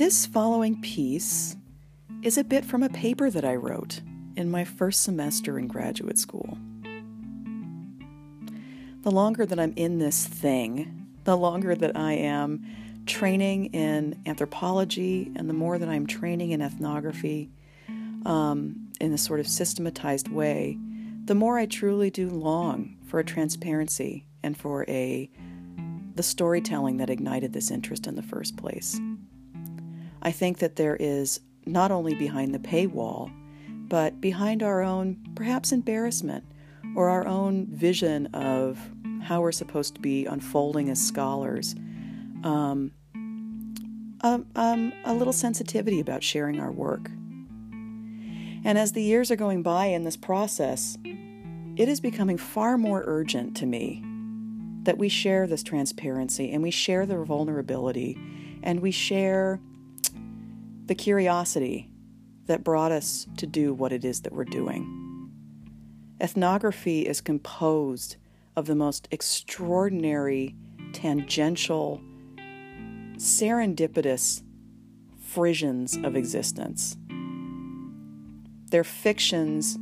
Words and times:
This 0.00 0.24
following 0.24 0.80
piece 0.80 1.56
is 2.22 2.38
a 2.38 2.42
bit 2.42 2.64
from 2.64 2.82
a 2.82 2.88
paper 2.88 3.28
that 3.28 3.44
I 3.44 3.54
wrote 3.54 4.00
in 4.34 4.50
my 4.50 4.64
first 4.64 5.02
semester 5.02 5.58
in 5.58 5.68
graduate 5.68 6.16
school. 6.16 6.56
The 9.02 9.10
longer 9.10 9.44
that 9.44 9.60
I'm 9.60 9.74
in 9.76 9.98
this 9.98 10.26
thing, 10.26 11.06
the 11.24 11.36
longer 11.36 11.74
that 11.74 11.98
I 11.98 12.14
am 12.14 12.64
training 13.04 13.74
in 13.74 14.18
anthropology 14.24 15.32
and 15.36 15.50
the 15.50 15.54
more 15.54 15.76
that 15.76 15.90
I'm 15.90 16.06
training 16.06 16.52
in 16.52 16.62
ethnography 16.62 17.50
um, 18.24 18.88
in 19.02 19.12
a 19.12 19.18
sort 19.18 19.38
of 19.38 19.46
systematized 19.46 20.28
way, 20.28 20.78
the 21.26 21.34
more 21.34 21.58
I 21.58 21.66
truly 21.66 22.08
do 22.08 22.30
long 22.30 22.96
for 23.04 23.20
a 23.20 23.24
transparency 23.24 24.24
and 24.42 24.56
for 24.56 24.86
a 24.88 25.30
the 26.14 26.22
storytelling 26.22 26.96
that 26.96 27.10
ignited 27.10 27.52
this 27.52 27.70
interest 27.70 28.06
in 28.06 28.14
the 28.14 28.22
first 28.22 28.56
place. 28.56 28.98
I 30.22 30.32
think 30.32 30.58
that 30.58 30.76
there 30.76 30.96
is 30.98 31.40
not 31.66 31.90
only 31.90 32.14
behind 32.14 32.54
the 32.54 32.58
paywall, 32.58 33.32
but 33.88 34.20
behind 34.20 34.62
our 34.62 34.82
own 34.82 35.18
perhaps 35.34 35.72
embarrassment 35.72 36.44
or 36.96 37.08
our 37.08 37.26
own 37.26 37.66
vision 37.66 38.26
of 38.34 38.78
how 39.22 39.40
we're 39.40 39.52
supposed 39.52 39.94
to 39.94 40.00
be 40.00 40.26
unfolding 40.26 40.88
as 40.90 41.00
scholars, 41.00 41.74
um, 42.44 42.92
a, 44.22 44.40
um, 44.56 44.92
a 45.04 45.14
little 45.14 45.32
sensitivity 45.32 46.00
about 46.00 46.22
sharing 46.22 46.60
our 46.60 46.70
work. 46.70 47.08
And 48.62 48.76
as 48.78 48.92
the 48.92 49.02
years 49.02 49.30
are 49.30 49.36
going 49.36 49.62
by 49.62 49.86
in 49.86 50.04
this 50.04 50.16
process, 50.16 50.98
it 51.76 51.88
is 51.88 52.00
becoming 52.00 52.36
far 52.36 52.76
more 52.76 53.02
urgent 53.06 53.56
to 53.58 53.66
me 53.66 54.04
that 54.82 54.98
we 54.98 55.08
share 55.08 55.46
this 55.46 55.62
transparency 55.62 56.50
and 56.50 56.62
we 56.62 56.70
share 56.70 57.06
the 57.06 57.22
vulnerability 57.24 58.18
and 58.62 58.80
we 58.80 58.90
share 58.90 59.60
the 60.90 60.94
curiosity 60.96 61.88
that 62.46 62.64
brought 62.64 62.90
us 62.90 63.28
to 63.36 63.46
do 63.46 63.72
what 63.72 63.92
it 63.92 64.04
is 64.04 64.22
that 64.22 64.32
we're 64.32 64.42
doing. 64.42 65.30
Ethnography 66.20 67.06
is 67.06 67.20
composed 67.20 68.16
of 68.56 68.66
the 68.66 68.74
most 68.74 69.06
extraordinary, 69.12 70.56
tangential, 70.92 72.02
serendipitous 73.18 74.42
frissions 75.20 75.96
of 75.98 76.16
existence. 76.16 76.96
They're 78.72 78.82
fictions 78.82 79.78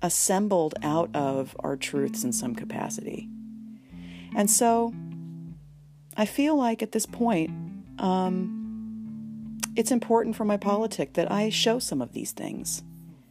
assembled 0.00 0.74
out 0.82 1.14
of 1.14 1.54
our 1.58 1.76
truths 1.76 2.24
in 2.24 2.32
some 2.32 2.54
capacity. 2.54 3.28
And 4.34 4.50
so 4.50 4.94
I 6.16 6.24
feel 6.24 6.56
like 6.56 6.82
at 6.82 6.92
this 6.92 7.04
point, 7.04 7.50
um, 7.98 8.63
it's 9.76 9.90
important 9.90 10.36
for 10.36 10.44
my 10.44 10.56
politic 10.56 11.14
that 11.14 11.30
I 11.30 11.50
show 11.50 11.78
some 11.78 12.00
of 12.00 12.12
these 12.12 12.32
things. 12.32 12.82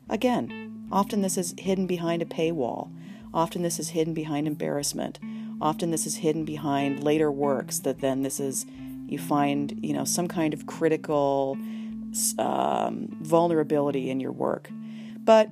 Again, 0.10 0.88
often 0.92 1.22
this 1.22 1.38
is 1.38 1.56
hidden 1.58 1.88
behind 1.88 2.22
a 2.22 2.26
paywall. 2.26 2.92
Often 3.34 3.64
this 3.64 3.80
is 3.80 3.90
hidden 3.90 4.14
behind 4.14 4.48
embarrassment. 4.48 5.20
Often 5.62 5.92
this 5.92 6.06
is 6.06 6.18
hidden 6.18 6.44
behind 6.44 7.04
later 7.04 7.32
works 7.32 7.80
that 7.80 8.02
then 8.02 8.24
this 8.24 8.40
is, 8.40 8.66
you 9.08 9.18
find, 9.18 9.80
you 9.82 9.94
know, 9.94 10.04
some 10.04 10.28
kind 10.28 10.54
of 10.54 10.66
critical 10.66 11.58
um, 12.38 13.08
vulnerability 13.22 14.10
in 14.10 14.20
your 14.20 14.34
work. 14.34 14.70
But 15.20 15.50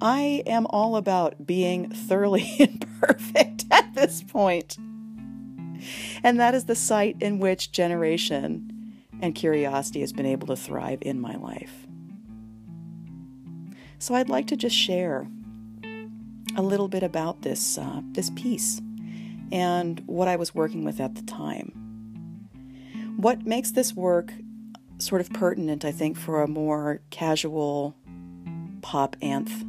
I 0.00 0.42
am 0.46 0.66
all 0.70 0.96
about 0.96 1.46
being 1.46 1.90
thoroughly 1.90 2.54
imperfect 2.58 3.64
at 3.70 3.94
this 3.94 4.22
point. 4.22 4.76
And 6.22 6.38
that 6.38 6.54
is 6.54 6.66
the 6.66 6.74
site 6.74 7.16
in 7.20 7.38
which 7.38 7.72
generation 7.72 8.69
and 9.20 9.34
curiosity 9.34 10.00
has 10.00 10.12
been 10.12 10.26
able 10.26 10.46
to 10.48 10.56
thrive 10.56 10.98
in 11.02 11.20
my 11.20 11.36
life. 11.36 11.86
So 13.98 14.14
I'd 14.14 14.28
like 14.28 14.46
to 14.48 14.56
just 14.56 14.76
share 14.76 15.28
a 16.56 16.62
little 16.62 16.88
bit 16.88 17.02
about 17.02 17.42
this 17.42 17.78
uh, 17.78 18.00
this 18.12 18.30
piece 18.30 18.80
and 19.52 20.02
what 20.06 20.28
I 20.28 20.36
was 20.36 20.54
working 20.54 20.84
with 20.84 21.00
at 21.00 21.14
the 21.14 21.22
time. 21.22 21.72
What 23.16 23.46
makes 23.46 23.72
this 23.72 23.94
work 23.94 24.32
sort 24.98 25.20
of 25.20 25.30
pertinent, 25.30 25.84
I 25.84 25.92
think, 25.92 26.16
for 26.16 26.42
a 26.42 26.48
more 26.48 27.00
casual 27.10 27.94
pop 28.82 29.16
anth 29.16 29.64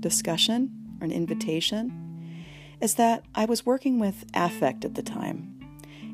discussion 0.00 0.70
or 1.00 1.04
an 1.04 1.12
invitation 1.12 2.44
is 2.80 2.94
that 2.94 3.24
I 3.34 3.46
was 3.46 3.64
working 3.64 3.98
with 3.98 4.24
affect 4.34 4.84
at 4.84 4.94
the 4.94 5.02
time. 5.02 5.52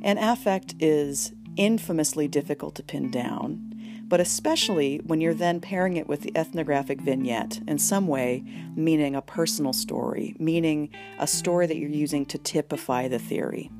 And 0.02 0.18
affect 0.18 0.74
is 0.80 1.32
infamously 1.56 2.28
difficult 2.28 2.74
to 2.76 2.82
pin 2.82 3.10
down, 3.10 4.04
but 4.08 4.20
especially 4.20 4.98
when 5.04 5.20
you're 5.20 5.34
then 5.34 5.60
pairing 5.60 5.96
it 5.96 6.06
with 6.06 6.20
the 6.20 6.36
ethnographic 6.36 7.00
vignette 7.00 7.60
in 7.66 7.78
some 7.78 8.06
way, 8.06 8.44
meaning 8.76 9.14
a 9.14 9.22
personal 9.22 9.72
story, 9.72 10.36
meaning 10.38 10.90
a 11.18 11.26
story 11.26 11.66
that 11.66 11.76
you're 11.76 11.88
using 11.88 12.26
to 12.26 12.38
typify 12.38 13.08
the 13.08 13.18
theory. 13.18 13.70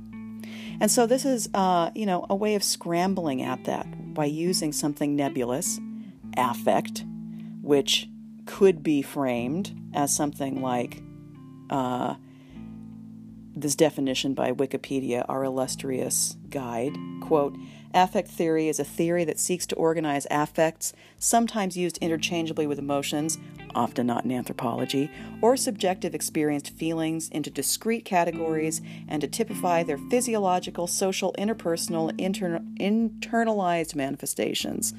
And 0.81 0.91
so 0.91 1.07
this 1.07 1.25
is, 1.25 1.49
uh, 1.55 1.91
you 1.95 2.07
know, 2.07 2.27
a 2.29 2.35
way 2.35 2.55
of 2.55 2.65
scrambling 2.65 3.43
at 3.43 3.65
that 3.65 4.15
by 4.15 4.25
using 4.25 4.73
something 4.73 5.15
nebulous, 5.15 5.79
affect, 6.37 7.05
which 7.61 8.09
could 8.47 8.83
be 8.83 9.03
framed 9.03 9.79
as 9.95 10.15
something 10.15 10.63
like 10.63 11.03
uh, 11.71 12.15
this 13.55 13.75
definition 13.75 14.35
by 14.35 14.53
Wikipedia, 14.53 15.25
our 15.29 15.45
illustrious 15.45 16.37
guide. 16.49 16.97
Quote, 17.21 17.57
Affect 17.95 18.29
theory 18.29 18.69
is 18.69 18.81
a 18.81 18.85
theory 18.85 19.25
that 19.25 19.39
seeks 19.39 19.67
to 19.67 19.77
organize 19.77 20.27
affects, 20.31 20.95
sometimes 21.19 21.77
used 21.77 21.99
interchangeably 21.99 22.67
with 22.67 22.79
emotions, 22.79 23.39
often 23.75 24.07
not 24.07 24.25
in 24.25 24.33
anthropology, 24.33 25.11
or 25.43 25.57
subjective 25.57 26.15
experienced 26.15 26.71
feelings 26.71 27.29
into 27.29 27.51
discrete 27.51 28.07
categories 28.07 28.81
and 29.09 29.21
to 29.21 29.29
typify 29.29 29.83
their 29.83 29.99
physiological, 29.99 30.87
social, 30.87 31.35
interpersonal, 31.39 32.19
inter- 32.19 32.63
internalized 32.81 33.95
manifestations. 33.95 34.95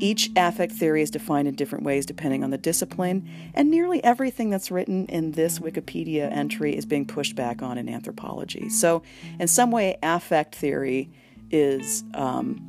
Each 0.00 0.30
affect 0.36 0.72
theory 0.72 1.02
is 1.02 1.10
defined 1.10 1.46
in 1.46 1.54
different 1.54 1.84
ways 1.84 2.04
depending 2.04 2.42
on 2.42 2.50
the 2.50 2.58
discipline, 2.58 3.28
and 3.54 3.70
nearly 3.70 4.02
everything 4.02 4.50
that's 4.50 4.70
written 4.70 5.06
in 5.06 5.32
this 5.32 5.60
Wikipedia 5.60 6.30
entry 6.32 6.76
is 6.76 6.84
being 6.84 7.06
pushed 7.06 7.36
back 7.36 7.62
on 7.62 7.78
in 7.78 7.88
anthropology. 7.88 8.68
So, 8.68 9.02
in 9.38 9.46
some 9.46 9.70
way, 9.70 9.96
affect 10.02 10.56
theory 10.56 11.10
is 11.50 12.04
um, 12.14 12.60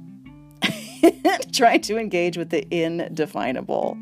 trying 1.52 1.82
to 1.82 1.98
engage 1.98 2.38
with 2.38 2.52
the 2.52 2.68
indefinable, 2.74 3.98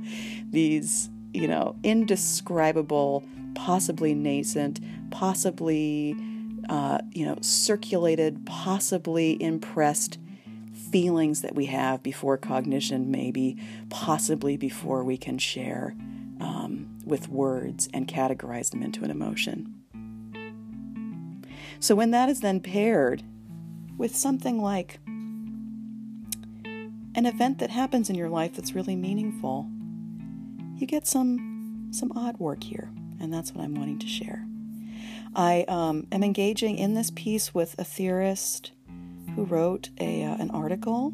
these, 0.50 1.09
you 1.34 1.47
know, 1.47 1.75
indescribable, 1.84 3.23
possibly 3.55 4.13
nascent, 4.13 4.81
possibly, 5.11 6.16
uh, 6.69 7.00
you 7.11 7.25
know, 7.25 7.38
circulated, 7.41 8.45
possibly 8.45 9.41
impressed 9.41 10.17
feelings 10.93 11.41
that 11.41 11.55
we 11.55 11.65
have 11.65 12.03
before 12.03 12.37
cognition, 12.37 13.09
maybe, 13.09 13.57
possibly 13.89 14.57
before 14.57 15.03
we 15.03 15.17
can 15.17 15.39
share 15.39 15.95
um, 16.39 16.87
with 17.03 17.27
words 17.29 17.89
and 17.95 18.07
categorize 18.07 18.69
them 18.69 18.83
into 18.83 19.03
an 19.03 19.09
emotion. 19.09 19.73
So, 21.79 21.95
when 21.95 22.11
that 22.11 22.29
is 22.29 22.41
then 22.41 22.59
paired 22.59 23.23
with 23.97 24.15
something 24.15 24.61
like 24.61 24.99
an 27.15 27.25
event 27.25 27.57
that 27.57 27.71
happens 27.71 28.11
in 28.11 28.15
your 28.15 28.29
life 28.29 28.53
that's 28.53 28.75
really 28.75 28.95
meaningful, 28.95 29.67
you 30.75 30.85
get 30.85 31.07
some 31.07 31.89
some 31.89 32.11
odd 32.16 32.37
work 32.37 32.63
here, 32.63 32.91
and 33.19 33.34
that's 33.34 33.51
what 33.51 33.63
I'm 33.63 33.73
wanting 33.73 33.97
to 33.97 34.07
share. 34.07 34.46
I 35.35 35.66
um, 35.67 36.05
am 36.11 36.23
engaging 36.23 36.78
in 36.78 36.93
this 36.93 37.09
piece 37.09 37.51
with 37.51 37.73
a 37.79 37.84
theorist 37.84 38.73
who 39.35 39.46
wrote 39.46 39.90
a, 39.99 40.23
uh, 40.23 40.35
an 40.35 40.52
article, 40.52 41.14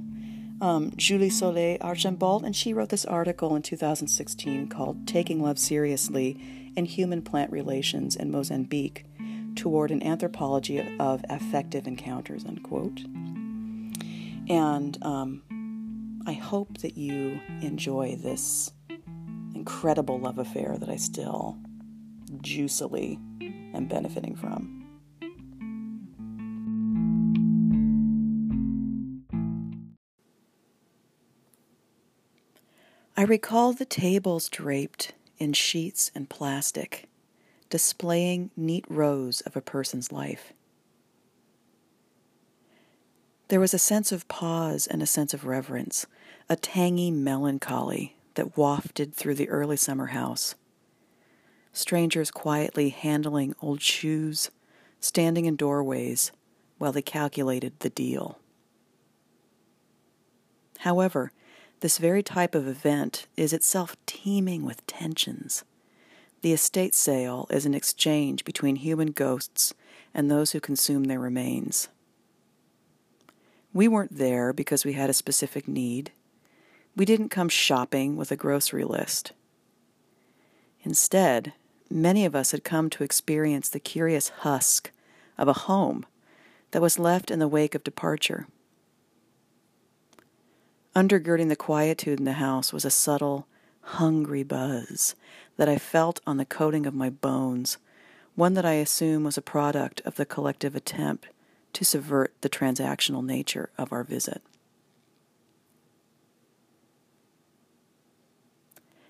um, 0.61 0.91
Julie 0.95 1.29
Soleil 1.29 1.77
Archambault, 1.81 2.43
and 2.43 2.55
she 2.55 2.73
wrote 2.73 2.89
this 2.89 3.05
article 3.05 3.55
in 3.55 3.61
2016 3.61 4.67
called 4.67 5.07
Taking 5.07 5.41
Love 5.41 5.57
Seriously 5.57 6.39
in 6.75 6.85
Human 6.85 7.21
Plant 7.21 7.51
Relations 7.51 8.15
in 8.15 8.31
Mozambique 8.31 9.05
Toward 9.55 9.91
an 9.91 10.03
Anthropology 10.03 10.95
of 10.99 11.23
Affective 11.29 11.87
Encounters, 11.87 12.45
unquote. 12.45 13.01
And 14.47 14.97
um, 15.01 16.21
I 16.25 16.33
hope 16.33 16.77
that 16.79 16.97
you 16.97 17.39
enjoy 17.61 18.15
this 18.15 18.71
incredible 19.55 20.19
love 20.19 20.37
affair 20.37 20.77
that 20.79 20.89
I 20.89 20.95
still 20.95 21.57
juicily 22.37 23.19
am 23.75 23.85
benefiting 23.87 24.35
from. 24.35 24.78
I 33.19 33.23
recall 33.23 33.73
the 33.73 33.83
tables 33.83 34.47
draped 34.47 35.11
in 35.39 35.51
sheets 35.51 36.09
and 36.15 36.29
plastic, 36.29 37.09
displaying 37.69 38.49
neat 38.55 38.85
rows 38.87 39.41
of 39.41 39.57
a 39.57 39.61
person's 39.61 40.13
life. 40.13 40.53
There 43.49 43.59
was 43.59 43.73
a 43.73 43.77
sense 43.77 44.13
of 44.13 44.29
pause 44.29 44.87
and 44.87 45.03
a 45.03 45.05
sense 45.05 45.33
of 45.33 45.43
reverence, 45.43 46.05
a 46.47 46.55
tangy 46.55 47.11
melancholy 47.11 48.15
that 48.35 48.55
wafted 48.55 49.13
through 49.13 49.35
the 49.35 49.49
early 49.49 49.75
summer 49.75 50.05
house. 50.05 50.55
Strangers 51.73 52.31
quietly 52.31 52.87
handling 52.87 53.53
old 53.61 53.81
shoes, 53.81 54.49
standing 55.01 55.43
in 55.43 55.57
doorways 55.57 56.31
while 56.77 56.93
they 56.93 57.01
calculated 57.01 57.81
the 57.81 57.89
deal. 57.89 58.39
However, 60.77 61.33
this 61.81 61.97
very 61.97 62.21
type 62.21 62.55
of 62.55 62.67
event 62.67 63.27
is 63.37 63.53
itself 63.53 63.95
teeming 64.05 64.63
with 64.65 64.85
tensions. 64.85 65.63
The 66.41 66.53
estate 66.53 66.93
sale 66.93 67.47
is 67.49 67.65
an 67.65 67.73
exchange 67.73 68.43
between 68.45 68.77
human 68.77 69.11
ghosts 69.11 69.73
and 70.13 70.29
those 70.29 70.51
who 70.51 70.59
consume 70.59 71.05
their 71.05 71.19
remains. 71.19 71.89
We 73.73 73.87
weren't 73.87 74.17
there 74.17 74.51
because 74.51 74.83
we 74.83 74.93
had 74.93 75.09
a 75.09 75.13
specific 75.13 75.67
need. 75.67 76.11
We 76.95 77.05
didn't 77.05 77.29
come 77.29 77.49
shopping 77.49 78.15
with 78.15 78.31
a 78.31 78.35
grocery 78.35 78.83
list. 78.83 79.33
Instead, 80.81 81.53
many 81.89 82.25
of 82.25 82.35
us 82.35 82.51
had 82.51 82.63
come 82.63 82.89
to 82.89 83.03
experience 83.03 83.69
the 83.69 83.79
curious 83.79 84.29
husk 84.29 84.91
of 85.37 85.47
a 85.47 85.53
home 85.53 86.05
that 86.71 86.81
was 86.81 86.99
left 86.99 87.31
in 87.31 87.39
the 87.39 87.47
wake 87.47 87.75
of 87.75 87.83
departure. 87.83 88.47
Undergirding 90.99 91.47
the 91.47 91.55
quietude 91.55 92.19
in 92.19 92.25
the 92.25 92.33
house 92.33 92.73
was 92.73 92.83
a 92.83 92.91
subtle, 92.91 93.47
hungry 93.79 94.43
buzz 94.43 95.15
that 95.55 95.69
I 95.69 95.77
felt 95.77 96.19
on 96.27 96.35
the 96.35 96.43
coating 96.43 96.85
of 96.85 96.93
my 96.93 97.09
bones, 97.09 97.77
one 98.35 98.53
that 98.55 98.65
I 98.65 98.73
assume 98.73 99.23
was 99.23 99.37
a 99.37 99.41
product 99.41 100.01
of 100.03 100.15
the 100.15 100.25
collective 100.25 100.75
attempt 100.75 101.27
to 101.71 101.85
subvert 101.85 102.33
the 102.41 102.49
transactional 102.49 103.23
nature 103.23 103.69
of 103.77 103.93
our 103.93 104.03
visit. 104.03 104.41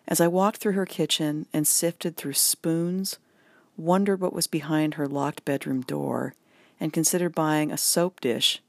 As 0.08 0.22
I 0.22 0.28
walked 0.28 0.58
through 0.58 0.74
her 0.74 0.86
kitchen 0.86 1.48
and 1.52 1.68
sifted 1.68 2.16
through 2.16 2.34
spoons, 2.34 3.18
wondered 3.78 4.22
what 4.22 4.34
was 4.34 4.46
behind 4.46 4.94
her 4.94 5.08
locked 5.08 5.44
bedroom 5.44 5.82
door, 5.82 6.36
and 6.80 6.94
considered 6.94 7.34
buying 7.34 7.72
a 7.72 7.78
soap 7.78 8.22
dish, 8.22 8.62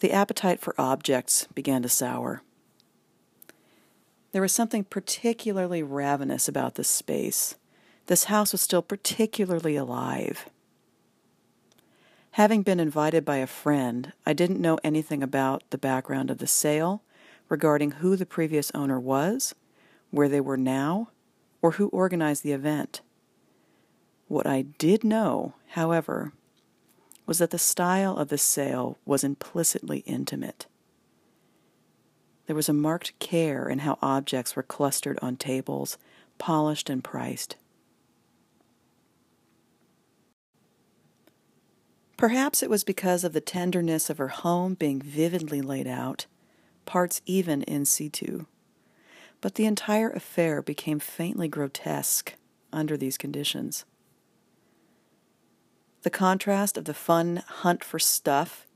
the 0.00 0.12
appetite 0.12 0.60
for 0.60 0.74
objects 0.78 1.46
began 1.54 1.82
to 1.82 1.88
sour. 1.88 2.42
There 4.32 4.42
was 4.42 4.52
something 4.52 4.84
particularly 4.84 5.82
ravenous 5.82 6.48
about 6.48 6.74
this 6.74 6.88
space. 6.88 7.56
This 8.06 8.24
house 8.24 8.52
was 8.52 8.60
still 8.60 8.82
particularly 8.82 9.76
alive. 9.76 10.48
Having 12.32 12.62
been 12.62 12.80
invited 12.80 13.24
by 13.24 13.36
a 13.38 13.46
friend, 13.46 14.12
I 14.24 14.32
didn't 14.32 14.60
know 14.60 14.78
anything 14.84 15.22
about 15.22 15.64
the 15.70 15.78
background 15.78 16.30
of 16.30 16.38
the 16.38 16.46
sale, 16.46 17.02
regarding 17.48 17.92
who 17.92 18.14
the 18.16 18.26
previous 18.26 18.70
owner 18.72 19.00
was, 19.00 19.54
where 20.10 20.28
they 20.28 20.40
were 20.40 20.56
now, 20.56 21.10
or 21.60 21.72
who 21.72 21.88
organized 21.88 22.44
the 22.44 22.52
event. 22.52 23.00
What 24.28 24.46
I 24.46 24.62
did 24.62 25.02
know, 25.02 25.54
however, 25.70 26.32
was 27.30 27.38
that 27.38 27.50
the 27.50 27.58
style 27.58 28.16
of 28.16 28.26
the 28.26 28.36
sale 28.36 28.98
was 29.06 29.22
implicitly 29.22 29.98
intimate. 29.98 30.66
There 32.46 32.56
was 32.56 32.68
a 32.68 32.72
marked 32.72 33.16
care 33.20 33.68
in 33.68 33.78
how 33.78 33.98
objects 34.02 34.56
were 34.56 34.64
clustered 34.64 35.16
on 35.22 35.36
tables, 35.36 35.96
polished 36.38 36.90
and 36.90 37.04
priced. 37.04 37.54
Perhaps 42.16 42.64
it 42.64 42.68
was 42.68 42.82
because 42.82 43.22
of 43.22 43.32
the 43.32 43.40
tenderness 43.40 44.10
of 44.10 44.18
her 44.18 44.26
home 44.26 44.74
being 44.74 45.00
vividly 45.00 45.62
laid 45.62 45.86
out, 45.86 46.26
parts 46.84 47.22
even 47.26 47.62
in 47.62 47.84
situ. 47.84 48.46
But 49.40 49.54
the 49.54 49.66
entire 49.66 50.10
affair 50.10 50.62
became 50.62 50.98
faintly 50.98 51.46
grotesque 51.46 52.34
under 52.72 52.96
these 52.96 53.16
conditions. 53.16 53.84
The 56.02 56.10
contrast 56.10 56.78
of 56.78 56.86
the 56.86 56.94
fun 56.94 57.42
hunt 57.46 57.84
for 57.84 57.98
stuff 57.98 58.66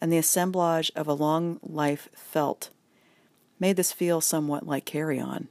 and 0.00 0.12
the 0.12 0.18
assemblage 0.18 0.92
of 0.94 1.08
a 1.08 1.14
long 1.14 1.58
life 1.62 2.08
felt 2.14 2.70
made 3.58 3.76
this 3.76 3.92
feel 3.92 4.20
somewhat 4.20 4.66
like 4.66 4.84
carry 4.84 5.18
on. 5.18 5.48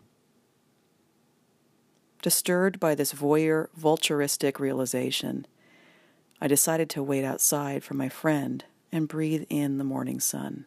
Disturbed 2.22 2.80
by 2.80 2.94
this 2.96 3.14
voyeur 3.14 3.70
vulturistic 3.80 4.60
realization, 4.60 5.48
I 6.40 6.48
decided 6.48 6.90
to 6.92 7.04
wait 7.04 7.26
outside 7.26 7.84
for 7.84 7.96
my 7.96 8.10
friend 8.10 8.64
and 8.92 9.08
breathe 9.08 9.46
in 9.50 9.78
the 9.78 9.84
morning 9.84 10.20
sun. 10.20 10.66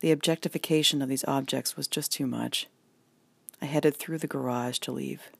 The 0.00 0.12
objectification 0.12 1.00
of 1.00 1.08
these 1.08 1.24
objects 1.24 1.76
was 1.76 1.88
just 1.88 2.12
too 2.12 2.26
much. 2.26 2.68
I 3.62 3.66
headed 3.66 3.96
through 3.96 4.18
the 4.18 4.26
garage 4.26 4.78
to 4.80 4.92
leave. 4.92 5.30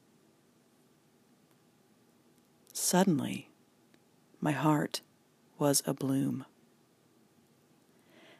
Suddenly, 2.73 3.50
my 4.41 4.53
heart 4.53 5.01
was 5.59 5.83
abloom. 5.83 6.45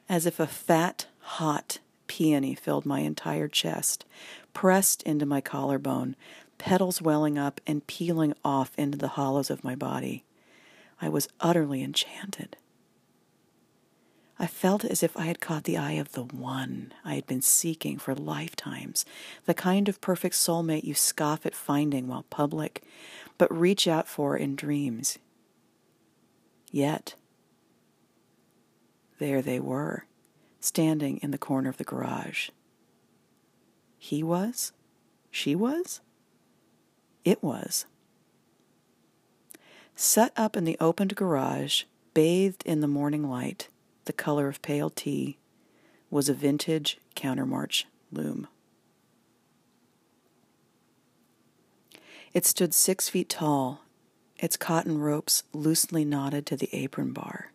As 0.09 0.27
if 0.27 0.41
a 0.41 0.47
fat, 0.47 1.07
hot 1.21 1.79
peony 2.07 2.55
filled 2.55 2.85
my 2.85 3.01
entire 3.01 3.47
chest, 3.47 4.05
pressed 4.53 5.03
into 5.05 5.25
my 5.25 5.41
collarbone, 5.41 6.17
petals 6.59 7.01
welling 7.01 7.39
up 7.39 7.61
and 7.67 7.87
peeling 7.87 8.35
off 8.45 8.73
into 8.77 8.99
the 8.99 9.09
hollows 9.09 9.51
of 9.51 9.63
my 9.63 9.75
body. 9.75 10.25
I 11.01 11.09
was 11.09 11.29
utterly 11.41 11.83
enchanted. 11.83 12.57
I 14.41 14.47
felt 14.47 14.85
as 14.85 15.03
if 15.03 15.17
I 15.17 15.27
had 15.27 15.41
caught 15.41 15.65
the 15.65 15.77
eye 15.77 15.93
of 15.93 16.13
the 16.13 16.25
one 16.25 16.95
I 17.05 17.15
had 17.15 17.27
been 17.27 17.43
seeking 17.43 17.99
for 17.99 18.15
lifetimes, 18.15 19.05
the 19.45 19.55
kind 19.55 19.87
of 19.89 20.01
perfect 20.01 20.35
soulmate 20.35 20.83
you 20.83 20.95
scoff 20.95 21.45
at 21.45 21.55
finding 21.55 22.09
while 22.09 22.25
public, 22.31 22.83
but 23.37 23.55
reach 23.55 23.87
out 23.87 24.09
for 24.09 24.37
in 24.37 24.57
dreams. 24.57 25.19
Yet, 26.71 27.15
there 29.19 29.43
they 29.43 29.59
were, 29.61 30.07
standing 30.61 31.19
in 31.19 31.31
the 31.31 31.39
corner 31.39 31.69
of 31.69 31.77
the 31.77 31.85
garage. 31.85 32.51
He 33.99 34.23
was? 34.23 34.73
She 35.31 35.55
was? 35.55 36.01
It 37.25 37.43
was. 37.43 37.87
Set 39.95 40.33
up 40.37 40.57
in 40.57 40.65
the 40.65 40.79
opened 40.81 41.17
garage, 41.17 41.85
bathed 42.15 42.63
in 42.65 42.81
the 42.81 42.89
morning 42.89 43.29
light, 43.29 43.69
the 44.07 44.13
color 44.13 44.49
of 44.49 44.63
pale 44.63 44.91
tea, 44.91 45.39
was 46.09 46.29
a 46.29 46.35
vintage 46.35 46.99
countermarch 47.15 47.85
loom. 48.11 48.49
It 52.33 52.47
stood 52.47 52.73
six 52.73 53.09
feet 53.09 53.29
tall, 53.29 53.83
its 54.41 54.57
cotton 54.57 54.99
ropes 54.99 55.45
loosely 55.53 56.05
knotted 56.05 56.47
to 56.47 56.57
the 56.57 56.69
apron 56.73 57.13
bar. 57.13 57.53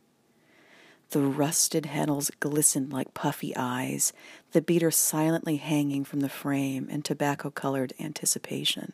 The 1.09 1.21
rusted 1.21 1.87
handles 1.87 2.31
glistened 2.39 2.91
like 2.93 3.13
puffy 3.13 3.55
eyes, 3.55 4.13
the 4.51 4.61
beater 4.61 4.91
silently 4.91 5.57
hanging 5.57 6.03
from 6.03 6.21
the 6.21 6.29
frame 6.29 6.89
in 6.89 7.01
tobacco 7.01 7.49
colored 7.49 7.93
anticipation. 7.99 8.93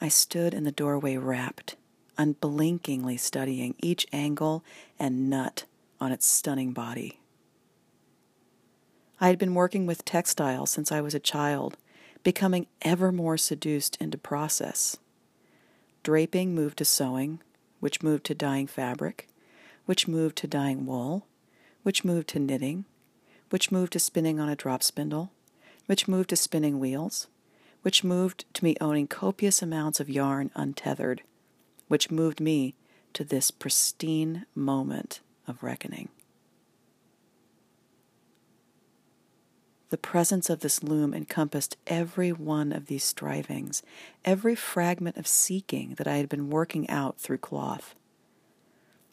I 0.00 0.08
stood 0.08 0.54
in 0.54 0.64
the 0.64 0.72
doorway 0.72 1.16
rapt, 1.16 1.76
unblinkingly 2.16 3.16
studying 3.16 3.74
each 3.82 4.06
angle 4.12 4.64
and 4.98 5.30
nut 5.30 5.64
on 6.00 6.12
its 6.12 6.26
stunning 6.26 6.72
body. 6.72 7.20
I 9.20 9.28
had 9.28 9.38
been 9.38 9.54
working 9.54 9.86
with 9.86 10.04
textiles 10.04 10.70
since 10.70 10.92
I 10.92 11.00
was 11.00 11.14
a 11.14 11.20
child, 11.20 11.76
becoming 12.22 12.68
ever 12.82 13.10
more 13.10 13.36
seduced 13.36 13.96
into 13.96 14.18
process. 14.18 14.96
Draping 16.08 16.54
moved 16.54 16.78
to 16.78 16.86
sewing, 16.86 17.42
which 17.80 18.02
moved 18.02 18.24
to 18.24 18.34
dyeing 18.34 18.66
fabric, 18.66 19.28
which 19.84 20.08
moved 20.08 20.36
to 20.36 20.46
dyeing 20.46 20.86
wool, 20.86 21.26
which 21.82 22.02
moved 22.02 22.28
to 22.28 22.38
knitting, 22.38 22.86
which 23.50 23.70
moved 23.70 23.92
to 23.92 23.98
spinning 23.98 24.40
on 24.40 24.48
a 24.48 24.56
drop 24.56 24.82
spindle, 24.82 25.32
which 25.84 26.08
moved 26.08 26.30
to 26.30 26.36
spinning 26.36 26.80
wheels, 26.80 27.26
which 27.82 28.04
moved 28.04 28.46
to 28.54 28.64
me 28.64 28.74
owning 28.80 29.06
copious 29.06 29.60
amounts 29.60 30.00
of 30.00 30.08
yarn 30.08 30.50
untethered, 30.54 31.20
which 31.88 32.10
moved 32.10 32.40
me 32.40 32.74
to 33.12 33.22
this 33.22 33.50
pristine 33.50 34.46
moment 34.54 35.20
of 35.46 35.62
reckoning. 35.62 36.08
The 39.90 39.98
presence 39.98 40.50
of 40.50 40.60
this 40.60 40.82
loom 40.82 41.14
encompassed 41.14 41.76
every 41.86 42.30
one 42.30 42.72
of 42.72 42.86
these 42.86 43.04
strivings, 43.04 43.82
every 44.24 44.54
fragment 44.54 45.16
of 45.16 45.26
seeking 45.26 45.94
that 45.94 46.06
I 46.06 46.16
had 46.16 46.28
been 46.28 46.50
working 46.50 46.88
out 46.90 47.18
through 47.18 47.38
cloth. 47.38 47.94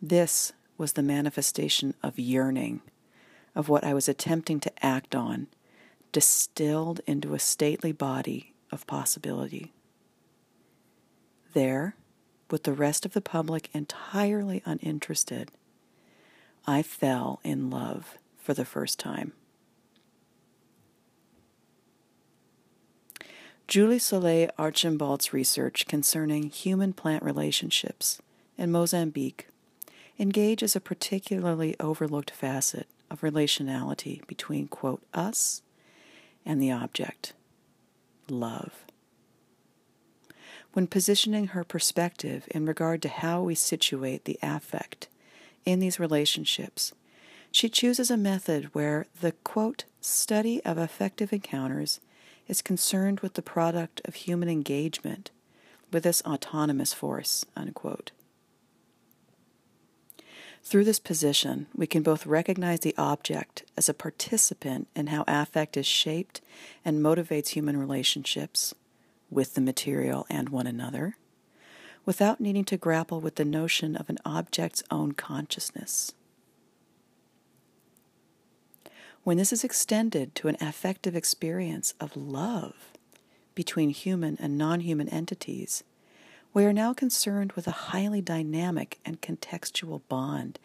This 0.01 0.51
was 0.77 0.93
the 0.93 1.03
manifestation 1.03 1.93
of 2.03 2.19
yearning, 2.19 2.81
of 3.55 3.69
what 3.69 3.85
I 3.85 3.93
was 3.93 4.09
attempting 4.09 4.59
to 4.61 4.85
act 4.85 5.15
on, 5.15 5.47
distilled 6.11 6.99
into 7.07 7.33
a 7.33 7.39
stately 7.39 7.93
body 7.93 8.53
of 8.69 8.85
possibility. 8.85 9.71
There, 11.53 11.95
with 12.51 12.63
the 12.63 12.73
rest 12.73 13.05
of 13.05 13.13
the 13.13 13.21
public 13.21 13.69
entirely 13.73 14.61
uninterested, 14.65 15.51
I 16.67 16.81
fell 16.81 17.39
in 17.45 17.69
love 17.69 18.17
for 18.37 18.53
the 18.53 18.65
first 18.65 18.99
time. 18.99 19.31
Julie 23.67 23.97
Soleil 23.97 24.49
Archambault's 24.59 25.33
research 25.33 25.87
concerning 25.87 26.49
human 26.51 26.93
plant 26.93 27.23
relationships 27.23 28.21
in 28.59 28.71
Mozambique 28.71 29.47
engages 30.19 30.75
a 30.75 30.81
particularly 30.81 31.75
overlooked 31.79 32.29
facet 32.29 32.87
of 33.09 33.21
relationality 33.21 34.25
between, 34.27 34.67
quote, 34.67 35.01
us 35.15 35.63
and 36.45 36.61
the 36.61 36.71
object, 36.71 37.33
love. 38.29 38.85
When 40.73 40.85
positioning 40.85 41.47
her 41.47 41.63
perspective 41.63 42.47
in 42.51 42.67
regard 42.67 43.01
to 43.01 43.09
how 43.09 43.41
we 43.41 43.55
situate 43.55 44.25
the 44.25 44.37
affect 44.43 45.07
in 45.65 45.79
these 45.79 45.99
relationships, 45.99 46.93
she 47.51 47.67
chooses 47.67 48.11
a 48.11 48.17
method 48.17 48.75
where 48.75 49.07
the, 49.21 49.31
quote, 49.31 49.85
study 50.01 50.63
of 50.63 50.77
affective 50.77 51.33
encounters 51.33 51.99
is 52.47 52.61
concerned 52.61 53.19
with 53.21 53.33
the 53.33 53.41
product 53.41 54.01
of 54.05 54.15
human 54.15 54.49
engagement 54.49 55.31
with 55.91 56.03
this 56.03 56.21
autonomous 56.23 56.93
force, 56.93 57.45
unquote. 57.55 58.11
Through 60.63 60.85
this 60.85 60.99
position, 60.99 61.67
we 61.75 61.85
can 61.85 62.01
both 62.01 62.25
recognize 62.25 62.79
the 62.79 62.95
object 62.97 63.63
as 63.77 63.87
a 63.87 63.93
participant 63.93 64.87
in 64.95 65.07
how 65.07 65.23
affect 65.27 65.77
is 65.77 65.85
shaped 65.85 66.41
and 66.83 67.03
motivates 67.03 67.49
human 67.49 67.77
relationships 67.77 68.73
with 69.29 69.53
the 69.53 69.61
material 69.61 70.25
and 70.27 70.49
one 70.49 70.65
another, 70.65 71.17
without 72.03 72.41
needing 72.41 72.65
to 72.65 72.77
grapple 72.77 73.21
with 73.21 73.35
the 73.35 73.45
notion 73.45 73.95
of 73.95 74.09
an 74.09 74.17
object's 74.25 74.83
own 74.89 75.11
consciousness. 75.11 76.13
When 79.25 79.37
this 79.37 79.51
is 79.51 79.63
extended 79.63 80.35
to 80.35 80.49
an 80.49 80.57
affective 80.61 81.15
experience 81.15 81.95
of 81.99 82.15
love 82.15 82.91
between 83.55 83.89
human 83.89 84.37
and 84.39 84.55
non 84.55 84.81
human 84.81 85.09
entities, 85.09 85.83
we 86.53 86.63
are 86.63 86.71
now 86.71 86.93
concerned 86.93 87.53
with 87.53 87.65
a 87.65 87.89
highly 87.89 88.21
dynamic 88.21 88.99
and 89.03 89.23
contextual 89.23 90.01
bond 90.07 90.59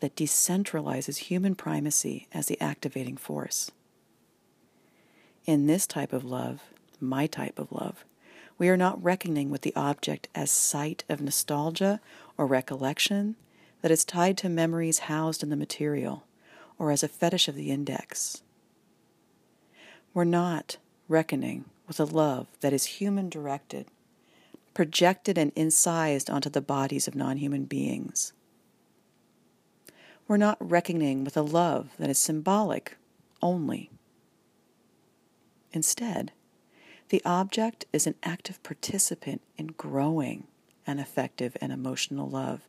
that 0.00 0.16
decentralizes 0.16 1.28
human 1.28 1.54
primacy 1.54 2.26
as 2.32 2.46
the 2.46 2.58
activating 2.58 3.18
force. 3.18 3.70
In 5.44 5.66
this 5.66 5.86
type 5.86 6.14
of 6.14 6.24
love, 6.24 6.62
my 6.98 7.26
type 7.26 7.58
of 7.58 7.70
love, 7.70 8.06
we 8.56 8.70
are 8.70 8.78
not 8.78 9.04
reckoning 9.04 9.50
with 9.50 9.60
the 9.60 9.76
object 9.76 10.28
as 10.34 10.50
site 10.50 11.04
of 11.10 11.20
nostalgia 11.20 12.00
or 12.38 12.46
recollection 12.46 13.36
that 13.82 13.90
is 13.90 14.06
tied 14.06 14.38
to 14.38 14.48
memories 14.48 15.00
housed 15.00 15.42
in 15.42 15.50
the 15.50 15.54
material 15.54 16.25
or 16.78 16.90
as 16.90 17.02
a 17.02 17.08
fetish 17.08 17.48
of 17.48 17.54
the 17.54 17.70
index. 17.70 18.42
We're 20.14 20.24
not 20.24 20.78
reckoning 21.08 21.66
with 21.86 22.00
a 22.00 22.04
love 22.04 22.46
that 22.60 22.72
is 22.72 22.84
human 22.84 23.28
directed, 23.28 23.86
projected 24.74 25.38
and 25.38 25.52
incised 25.54 26.30
onto 26.30 26.50
the 26.50 26.60
bodies 26.60 27.06
of 27.06 27.14
non 27.14 27.36
human 27.36 27.64
beings. 27.64 28.32
We're 30.28 30.36
not 30.36 30.58
reckoning 30.60 31.22
with 31.22 31.36
a 31.36 31.42
love 31.42 31.90
that 31.98 32.10
is 32.10 32.18
symbolic 32.18 32.96
only. 33.40 33.90
Instead, 35.72 36.32
the 37.10 37.22
object 37.24 37.84
is 37.92 38.06
an 38.06 38.16
active 38.22 38.60
participant 38.62 39.42
in 39.56 39.68
growing 39.68 40.48
an 40.86 40.98
affective 40.98 41.56
and 41.60 41.72
emotional 41.72 42.28
love 42.28 42.62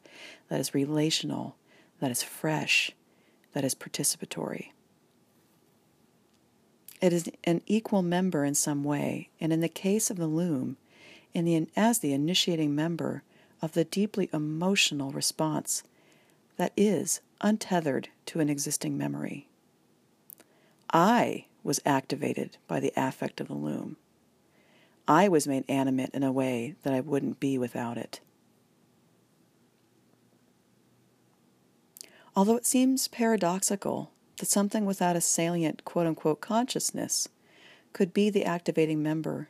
that 0.49 0.59
is 0.59 0.75
relational, 0.75 1.55
that 1.99 2.11
is 2.11 2.21
fresh, 2.21 2.91
that 3.57 3.65
is 3.65 3.73
participatory. 3.73 4.67
It 7.01 7.11
is 7.11 7.27
an 7.43 7.63
equal 7.65 8.03
member 8.03 8.45
in 8.45 8.53
some 8.53 8.83
way, 8.83 9.29
and 9.41 9.51
in 9.51 9.61
the 9.61 9.67
case 9.67 10.11
of 10.11 10.17
the 10.17 10.27
loom, 10.27 10.77
in 11.33 11.45
the, 11.45 11.67
as 11.75 11.97
the 11.97 12.13
initiating 12.13 12.75
member 12.75 13.23
of 13.59 13.71
the 13.71 13.83
deeply 13.83 14.29
emotional 14.31 15.09
response 15.09 15.81
that 16.57 16.71
is 16.77 17.19
untethered 17.41 18.09
to 18.27 18.41
an 18.41 18.47
existing 18.47 18.95
memory. 18.95 19.47
I 20.93 21.45
was 21.63 21.81
activated 21.83 22.57
by 22.67 22.79
the 22.79 22.93
affect 22.95 23.41
of 23.41 23.47
the 23.47 23.55
loom. 23.55 23.97
I 25.07 25.27
was 25.27 25.47
made 25.47 25.65
animate 25.67 26.11
in 26.13 26.21
a 26.21 26.31
way 26.31 26.75
that 26.83 26.93
I 26.93 26.99
wouldn't 26.99 27.39
be 27.39 27.57
without 27.57 27.97
it. 27.97 28.19
Although 32.37 32.57
it 32.57 32.67
seems 32.67 33.07
paradoxical 33.07 34.11
that 34.37 34.45
something 34.45 34.85
without 34.85 35.15
a 35.15 35.21
salient 35.21 35.83
quote 35.83 36.05
unquote 36.05 36.39
consciousness 36.39 37.27
could 37.93 38.13
be 38.13 38.29
the 38.29 38.45
activating 38.45 39.01
member, 39.01 39.49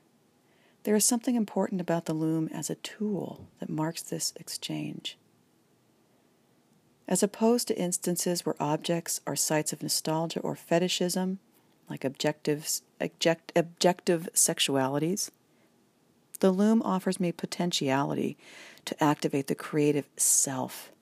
there 0.84 0.96
is 0.96 1.04
something 1.04 1.36
important 1.36 1.82
about 1.82 2.06
the 2.06 2.14
loom 2.14 2.48
as 2.54 2.70
a 2.70 2.76
tool 2.76 3.50
that 3.60 3.68
marks 3.68 4.02
this 4.02 4.32
exchange. 4.38 5.18
As 7.10 7.22
opposed 7.22 7.68
to 7.68 7.78
instances 7.78 8.46
where 8.46 8.56
objects 8.58 9.20
are 9.28 9.36
sites 9.36 9.74
of 9.74 9.84
nostalgia 9.84 10.40
or 10.40 10.56
fetishism, 10.56 11.40
like 11.90 12.06
objective, 12.06 12.80
object, 13.02 13.52
objective 13.54 14.30
sexualities, 14.34 15.30
the 16.40 16.52
loom 16.52 16.82
offers 16.84 17.20
me 17.20 17.34
potentiality 17.34 18.38
to 18.86 19.04
activate 19.04 19.48
the 19.48 19.56
creative 19.56 20.08
self 20.16 20.94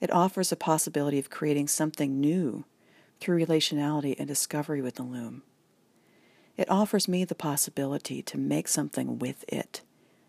it 0.00 0.12
offers 0.12 0.52
a 0.52 0.56
possibility 0.56 1.18
of 1.18 1.30
creating 1.30 1.68
something 1.68 2.20
new 2.20 2.64
through 3.20 3.44
relationality 3.44 4.14
and 4.18 4.28
discovery 4.28 4.80
with 4.80 4.94
the 4.94 5.02
loom. 5.02 5.42
It 6.56 6.70
offers 6.70 7.08
me 7.08 7.24
the 7.24 7.34
possibility 7.34 8.22
to 8.22 8.38
make 8.38 8.68
something 8.68 9.18
with 9.18 9.44
it 9.48 9.82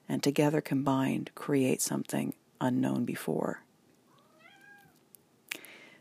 and 0.08 0.24
together 0.24 0.62
combined 0.62 1.32
create 1.36 1.82
something 1.82 2.34
unknown 2.60 3.06
before. 3.06 3.64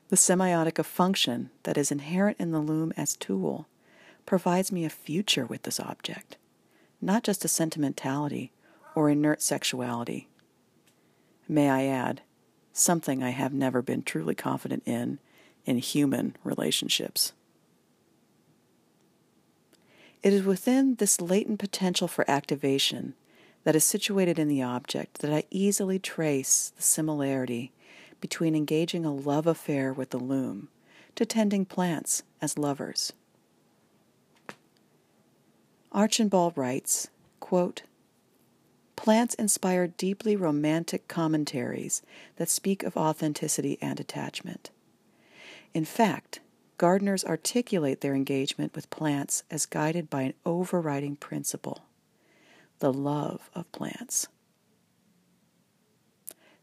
The 0.08 0.16
semiotic 0.16 0.82
function 0.84 1.50
that 1.64 1.76
is 1.76 1.92
inherent 1.92 2.38
in 2.40 2.50
the 2.50 2.60
loom 2.60 2.92
as 2.96 3.16
tool 3.16 3.68
provides 4.24 4.72
me 4.72 4.84
a 4.84 4.90
future 4.90 5.44
with 5.44 5.62
this 5.62 5.78
object, 5.78 6.38
not 7.00 7.22
just 7.22 7.44
a 7.44 7.48
sentimentality 7.48 8.52
or 8.94 9.10
inert 9.10 9.42
sexuality. 9.42 10.28
May 11.46 11.68
I 11.68 11.84
add, 11.84 12.22
something 12.78 13.22
I 13.22 13.30
have 13.30 13.52
never 13.52 13.82
been 13.82 14.02
truly 14.02 14.34
confident 14.34 14.82
in 14.86 15.18
in 15.64 15.78
human 15.78 16.34
relationships. 16.44 17.32
It 20.22 20.32
is 20.32 20.42
within 20.42 20.94
this 20.94 21.20
latent 21.20 21.58
potential 21.58 22.08
for 22.08 22.28
activation 22.28 23.14
that 23.64 23.76
is 23.76 23.84
situated 23.84 24.38
in 24.38 24.48
the 24.48 24.62
object 24.62 25.18
that 25.18 25.32
I 25.32 25.44
easily 25.50 25.98
trace 25.98 26.72
the 26.74 26.82
similarity 26.82 27.72
between 28.20 28.56
engaging 28.56 29.04
a 29.04 29.14
love 29.14 29.46
affair 29.46 29.92
with 29.92 30.10
the 30.10 30.18
loom 30.18 30.68
to 31.14 31.26
tending 31.26 31.64
plants 31.64 32.22
as 32.40 32.58
lovers. 32.58 33.12
Archambault 35.92 36.56
writes, 36.56 37.08
quote, 37.40 37.82
Plants 38.98 39.36
inspire 39.36 39.86
deeply 39.86 40.34
romantic 40.34 41.06
commentaries 41.06 42.02
that 42.34 42.50
speak 42.50 42.82
of 42.82 42.96
authenticity 42.96 43.78
and 43.80 44.00
attachment. 44.00 44.70
In 45.72 45.84
fact, 45.84 46.40
gardeners 46.78 47.24
articulate 47.24 48.00
their 48.00 48.16
engagement 48.16 48.74
with 48.74 48.90
plants 48.90 49.44
as 49.52 49.66
guided 49.66 50.10
by 50.10 50.22
an 50.22 50.34
overriding 50.44 51.14
principle 51.14 51.84
the 52.80 52.92
love 52.92 53.48
of 53.54 53.70
plants. 53.70 54.26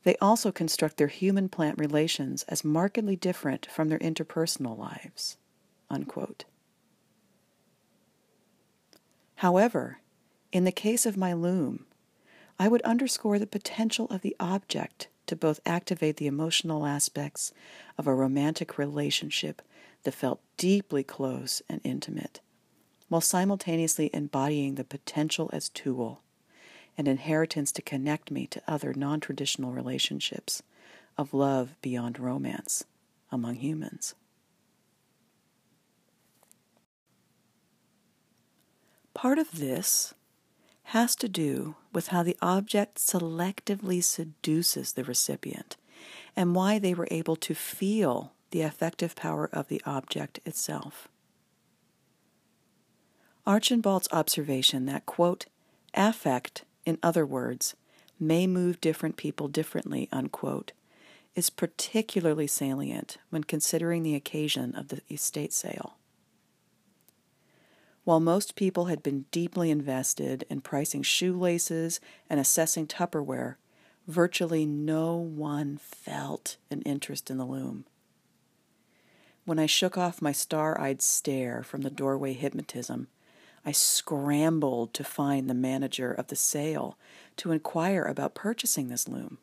They 0.04 0.18
also 0.18 0.52
construct 0.52 0.98
their 0.98 1.08
human 1.08 1.48
plant 1.48 1.80
relations 1.80 2.44
as 2.50 2.66
markedly 2.66 3.16
different 3.16 3.66
from 3.66 3.88
their 3.88 4.00
interpersonal 4.00 4.78
lives. 4.78 5.38
Unquote. 5.90 6.44
However, 9.36 10.00
in 10.52 10.66
the 10.66 10.74
case 10.74 11.06
of 11.06 11.16
my 11.16 11.32
loom, 11.32 11.86
I 12.58 12.68
would 12.68 12.82
underscore 12.84 13.38
the 13.38 13.48
potential 13.48 14.08
of 14.10 14.22
the 14.22 14.36
object 14.40 15.10
to 15.28 15.36
both 15.36 15.60
activate 15.66 16.18
the 16.18 16.28
emotional 16.28 16.86
aspects 16.86 17.52
of 17.98 18.08
a 18.08 18.14
romantic 18.14 18.78
relationship 18.78 19.62
that 20.04 20.14
felt 20.14 20.40
deeply 20.58 21.04
close 21.04 21.62
and 21.68 21.82
intimate, 21.84 22.40
while 23.10 23.22
simultaneously 23.22 24.10
embodying 24.14 24.76
the 24.76 24.84
potential 24.84 25.50
as 25.52 25.70
tool, 25.70 26.22
an 26.98 27.08
inheritance 27.08 27.72
to 27.74 27.82
connect 27.82 28.32
me 28.32 28.48
to 28.48 28.62
other 28.68 28.94
non 28.94 29.20
traditional 29.20 29.72
relationships 29.72 30.64
of 31.18 31.34
love 31.34 31.76
beyond 31.82 32.20
romance 32.20 32.86
among 33.32 33.56
humans. 33.56 34.16
Part 39.14 39.40
of 39.40 39.60
this 39.60 40.14
has 40.90 41.16
to 41.16 41.28
do 41.28 41.76
with 41.92 42.08
how 42.08 42.22
the 42.24 42.38
object 42.42 42.98
selectively 42.98 44.04
seduces 44.04 44.94
the 44.94 45.04
recipient 45.04 45.78
and 46.36 46.56
why 46.56 46.78
they 46.78 46.94
were 46.94 47.08
able 47.10 47.36
to 47.36 47.56
feel 47.56 48.34
the 48.52 48.62
affective 48.62 49.16
power 49.16 49.50
of 49.52 49.68
the 49.68 49.82
object 49.86 50.40
itself. 50.46 51.08
Archambault's 53.48 54.08
observation 54.12 54.86
that, 54.86 55.06
quote, 55.06 55.46
affect, 55.94 56.64
in 56.86 56.98
other 57.02 57.26
words, 57.26 57.76
may 58.20 58.48
move 58.48 58.82
different 58.82 59.18
people 59.18 59.48
differently, 59.48 60.08
unquote, 60.12 60.72
is 61.36 61.50
particularly 61.50 62.48
salient 62.48 63.18
when 63.30 63.44
considering 63.44 64.04
the 64.04 64.16
occasion 64.16 64.74
of 64.76 64.88
the 64.88 65.02
estate 65.10 65.54
sale. 65.54 65.98
While 68.06 68.20
most 68.20 68.56
people 68.56 68.86
had 68.86 69.02
been 69.02 69.26
deeply 69.32 69.72
invested 69.72 70.46
in 70.48 70.62
pricing 70.62 71.02
shoelaces 71.02 72.00
and 72.30 72.40
assessing 72.40 72.86
Tupperware, 72.86 73.56
virtually 74.08 74.64
no 74.64 75.16
one 75.16 75.78
felt 75.78 76.58
an 76.70 76.84
interest 76.84 77.32
in 77.32 77.40
the 77.40 77.46
loom. 77.46 77.86
When 79.44 79.58
I 79.58 79.66
shook 79.66 79.98
off 79.98 80.22
my 80.22 80.32
star 80.32 80.80
eyed 80.80 81.02
stare 81.02 81.64
from 81.64 81.82
the 81.82 81.90
doorway 81.90 82.34
hypnotism, 82.34 83.08
I 83.66 83.72
scrambled 83.72 84.94
to 84.94 85.04
find 85.04 85.50
the 85.50 85.56
manager 85.56 86.12
of 86.12 86.28
the 86.28 86.36
sale 86.36 87.00
to 87.38 87.52
inquire 87.52 88.04
about 88.04 88.36
purchasing 88.36 88.88
this 88.88 89.08
loom. 89.08 89.40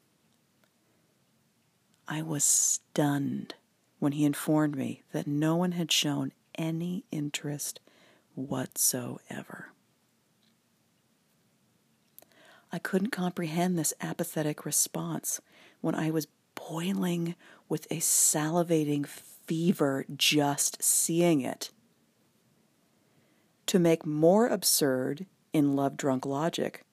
I 2.07 2.23
was 2.23 2.45
stunned 2.45 3.55
when 3.99 4.13
he 4.13 4.25
informed 4.25 4.77
me 4.77 5.03
that 5.11 5.27
no 5.27 5.57
one 5.57 5.73
had 5.73 5.91
shown 5.91 6.31
any 6.55 7.05
interest 7.11 7.81
whatsoever. 8.35 9.73
I 12.71 12.79
couldn't 12.79 13.11
comprehend 13.11 13.79
this 13.79 13.93
apathetic 14.01 14.65
response 14.65 15.41
when 15.81 15.95
I 15.95 16.11
was 16.11 16.27
boiling 16.55 17.35
with 17.69 17.87
a 17.91 17.97
salivating 17.97 19.07
fever 19.07 20.07
just 20.17 20.83
seeing 20.83 21.41
it. 21.43 21.71
To 23.67 23.79
make 23.79 24.07
more 24.07 24.47
absurd, 24.47 25.27
in 25.53 25.77
love 25.77 25.97
drunk 25.97 26.25
logic, 26.25 26.85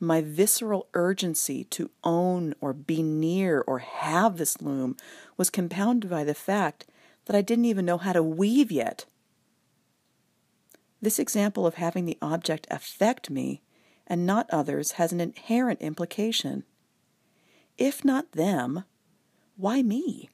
my 0.00 0.20
visceral 0.20 0.88
urgency 0.94 1.64
to 1.64 1.90
own 2.02 2.54
or 2.60 2.72
be 2.72 3.02
near 3.02 3.60
or 3.60 3.80
have 3.80 4.36
this 4.36 4.60
loom 4.60 4.96
was 5.36 5.50
compounded 5.50 6.10
by 6.10 6.24
the 6.24 6.34
fact 6.34 6.86
that 7.26 7.36
I 7.36 7.42
didn't 7.42 7.66
even 7.66 7.84
know 7.84 7.98
how 7.98 8.12
to 8.14 8.22
weave 8.22 8.72
yet. 8.72 9.04
This 11.02 11.18
example 11.18 11.66
of 11.66 11.74
having 11.74 12.04
the 12.04 12.18
object 12.20 12.66
affect 12.70 13.30
me 13.30 13.62
and 14.06 14.26
not 14.26 14.50
others 14.50 14.92
has 14.92 15.12
an 15.12 15.20
inherent 15.20 15.80
implication. 15.80 16.64
If 17.78 18.04
not 18.04 18.32
them, 18.32 18.84
why 19.56 19.82
me? 19.82 20.28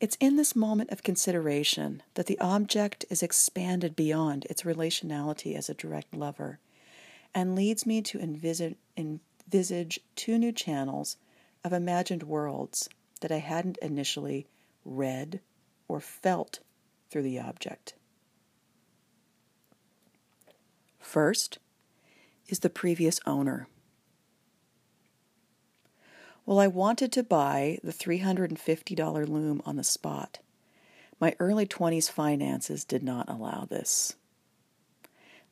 It's 0.00 0.16
in 0.20 0.36
this 0.36 0.56
moment 0.56 0.90
of 0.90 1.02
consideration 1.02 2.02
that 2.14 2.26
the 2.26 2.38
object 2.38 3.04
is 3.10 3.22
expanded 3.22 3.96
beyond 3.96 4.46
its 4.46 4.62
relationality 4.62 5.56
as 5.56 5.68
a 5.68 5.74
direct 5.74 6.14
lover 6.14 6.60
and 7.34 7.54
leads 7.54 7.84
me 7.84 8.00
to 8.02 8.20
envisage, 8.20 8.76
envisage 8.96 10.00
two 10.14 10.38
new 10.38 10.52
channels 10.52 11.16
of 11.64 11.72
imagined 11.72 12.22
worlds 12.22 12.88
that 13.20 13.32
I 13.32 13.38
hadn't 13.38 13.78
initially 13.78 14.46
read 14.84 15.40
or 15.88 16.00
felt 16.00 16.60
through 17.10 17.22
the 17.22 17.40
object. 17.40 17.94
First 20.98 21.58
is 22.48 22.60
the 22.60 22.70
previous 22.70 23.20
owner. 23.26 23.68
Well, 26.44 26.58
I 26.58 26.66
wanted 26.66 27.12
to 27.12 27.22
buy 27.22 27.78
the 27.82 27.92
$350 27.92 29.28
loom 29.28 29.62
on 29.66 29.76
the 29.76 29.84
spot. 29.84 30.38
My 31.20 31.34
early 31.38 31.66
20s 31.66 32.10
finances 32.10 32.84
did 32.84 33.02
not 33.02 33.28
allow 33.28 33.66
this. 33.68 34.16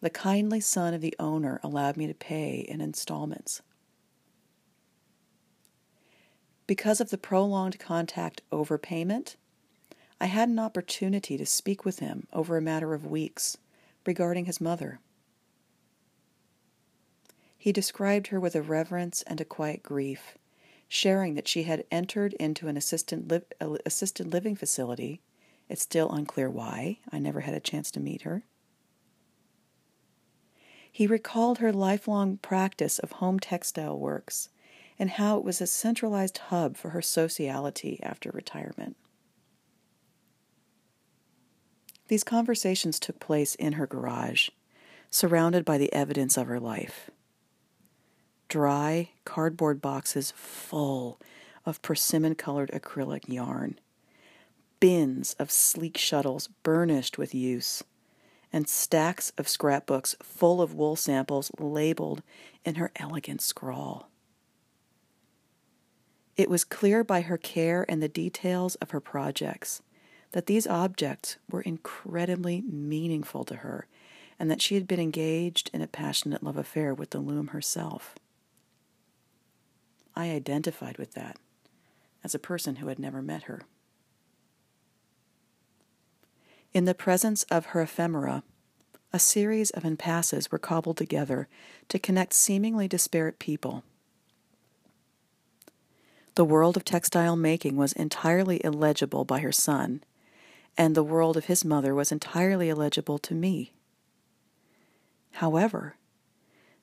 The 0.00 0.10
kindly 0.10 0.60
son 0.60 0.94
of 0.94 1.00
the 1.00 1.14
owner 1.18 1.60
allowed 1.62 1.96
me 1.96 2.06
to 2.06 2.14
pay 2.14 2.58
in 2.58 2.80
installments. 2.80 3.62
Because 6.66 7.00
of 7.00 7.10
the 7.10 7.18
prolonged 7.18 7.78
contact 7.78 8.42
overpayment, 8.52 9.36
I 10.20 10.26
had 10.26 10.48
an 10.48 10.58
opportunity 10.58 11.36
to 11.36 11.46
speak 11.46 11.84
with 11.84 11.98
him 11.98 12.26
over 12.32 12.56
a 12.56 12.62
matter 12.62 12.94
of 12.94 13.06
weeks 13.06 13.58
regarding 14.06 14.46
his 14.46 14.60
mother. 14.60 15.00
He 17.58 17.72
described 17.72 18.28
her 18.28 18.40
with 18.40 18.54
a 18.54 18.62
reverence 18.62 19.22
and 19.22 19.40
a 19.40 19.44
quiet 19.44 19.82
grief 19.82 20.38
sharing 20.88 21.34
that 21.34 21.48
she 21.48 21.64
had 21.64 21.84
entered 21.90 22.32
into 22.34 22.68
an 22.68 22.76
assisted, 22.76 23.30
li- 23.30 23.78
assisted 23.84 24.32
living 24.32 24.54
facility. 24.54 25.20
It's 25.68 25.82
still 25.82 26.10
unclear 26.10 26.48
why. 26.48 26.98
I 27.10 27.18
never 27.18 27.40
had 27.40 27.54
a 27.54 27.60
chance 27.60 27.90
to 27.92 28.00
meet 28.00 28.22
her. 28.22 28.44
He 30.90 31.06
recalled 31.06 31.58
her 31.58 31.72
lifelong 31.72 32.38
practice 32.38 32.98
of 32.98 33.12
home 33.12 33.38
textile 33.38 33.98
works 33.98 34.48
and 34.98 35.10
how 35.10 35.36
it 35.36 35.44
was 35.44 35.60
a 35.60 35.66
centralized 35.66 36.38
hub 36.38 36.76
for 36.76 36.90
her 36.90 37.02
sociality 37.02 38.00
after 38.02 38.30
retirement. 38.30 38.96
These 42.08 42.24
conversations 42.24 43.00
took 43.00 43.18
place 43.18 43.54
in 43.56 43.74
her 43.74 43.86
garage, 43.86 44.50
surrounded 45.10 45.64
by 45.64 45.78
the 45.78 45.92
evidence 45.92 46.36
of 46.36 46.46
her 46.46 46.60
life 46.60 47.10
dry 48.48 49.10
cardboard 49.24 49.80
boxes 49.80 50.32
full 50.36 51.20
of 51.64 51.82
persimmon 51.82 52.34
colored 52.34 52.70
acrylic 52.72 53.28
yarn, 53.28 53.78
bins 54.78 55.34
of 55.38 55.50
sleek 55.50 55.98
shuttles 55.98 56.48
burnished 56.62 57.18
with 57.18 57.34
use, 57.34 57.82
and 58.52 58.68
stacks 58.68 59.32
of 59.36 59.48
scrapbooks 59.48 60.14
full 60.22 60.62
of 60.62 60.74
wool 60.74 60.96
samples 60.96 61.50
labeled 61.58 62.22
in 62.64 62.76
her 62.76 62.92
elegant 62.96 63.42
scrawl. 63.42 64.08
It 66.36 66.48
was 66.48 66.64
clear 66.64 67.02
by 67.02 67.22
her 67.22 67.38
care 67.38 67.84
and 67.88 68.02
the 68.02 68.08
details 68.08 68.76
of 68.76 68.90
her 68.90 69.00
projects 69.00 69.82
that 70.36 70.44
these 70.44 70.66
objects 70.66 71.38
were 71.50 71.62
incredibly 71.62 72.60
meaningful 72.60 73.42
to 73.42 73.56
her 73.56 73.86
and 74.38 74.50
that 74.50 74.60
she 74.60 74.74
had 74.74 74.86
been 74.86 75.00
engaged 75.00 75.70
in 75.72 75.80
a 75.80 75.86
passionate 75.86 76.42
love 76.42 76.58
affair 76.58 76.92
with 76.92 77.08
the 77.08 77.20
loom 77.20 77.46
herself. 77.46 78.14
I 80.14 80.26
identified 80.32 80.98
with 80.98 81.14
that 81.14 81.38
as 82.22 82.34
a 82.34 82.38
person 82.38 82.76
who 82.76 82.88
had 82.88 82.98
never 82.98 83.22
met 83.22 83.44
her. 83.44 83.62
In 86.74 86.84
the 86.84 86.92
presence 86.92 87.44
of 87.44 87.66
her 87.68 87.80
ephemera, 87.80 88.42
a 89.14 89.18
series 89.18 89.70
of 89.70 89.86
impasses 89.86 90.52
were 90.52 90.58
cobbled 90.58 90.98
together 90.98 91.48
to 91.88 91.98
connect 91.98 92.34
seemingly 92.34 92.86
disparate 92.88 93.38
people. 93.38 93.84
The 96.34 96.44
world 96.44 96.76
of 96.76 96.84
textile 96.84 97.36
making 97.36 97.78
was 97.78 97.94
entirely 97.94 98.60
illegible 98.62 99.24
by 99.24 99.40
her 99.40 99.50
son, 99.50 100.02
and 100.76 100.94
the 100.94 101.04
world 101.04 101.36
of 101.36 101.46
his 101.46 101.64
mother 101.64 101.94
was 101.94 102.12
entirely 102.12 102.68
illegible 102.68 103.18
to 103.18 103.34
me. 103.34 103.72
However, 105.32 105.96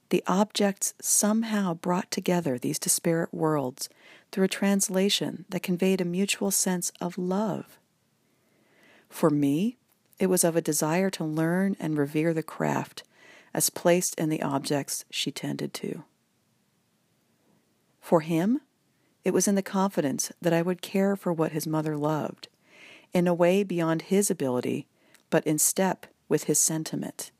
the 0.09 0.23
objects 0.27 0.93
somehow 1.01 1.73
brought 1.73 2.11
together 2.11 2.59
these 2.59 2.77
disparate 2.77 3.33
worlds 3.33 3.89
through 4.31 4.43
a 4.43 4.49
translation 4.49 5.45
that 5.49 5.63
conveyed 5.63 6.01
a 6.01 6.05
mutual 6.05 6.51
sense 6.51 6.91
of 7.01 7.17
love. 7.17 7.79
For 9.09 9.29
me, 9.29 9.77
it 10.19 10.27
was 10.27 10.43
of 10.43 10.55
a 10.55 10.61
desire 10.61 11.09
to 11.11 11.23
learn 11.23 11.75
and 11.79 11.97
revere 11.97 12.33
the 12.33 12.43
craft 12.43 13.03
as 13.53 13.69
placed 13.69 14.19
in 14.19 14.29
the 14.29 14.41
objects 14.41 15.05
she 15.09 15.31
tended 15.31 15.73
to. 15.75 16.03
For 17.99 18.21
him, 18.21 18.61
it 19.23 19.33
was 19.33 19.47
in 19.47 19.55
the 19.55 19.61
confidence 19.61 20.31
that 20.41 20.53
I 20.53 20.61
would 20.61 20.81
care 20.81 21.15
for 21.15 21.31
what 21.31 21.53
his 21.53 21.65
mother 21.65 21.95
loved, 21.97 22.49
in 23.13 23.27
a 23.27 23.33
way 23.33 23.63
beyond 23.63 24.03
his 24.03 24.31
ability, 24.31 24.87
but 25.29 25.45
in 25.45 25.57
step 25.57 26.07
with 26.27 26.45
his 26.45 26.59
sentiment. 26.59 27.31